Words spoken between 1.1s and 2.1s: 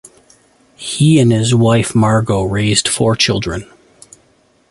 and his wife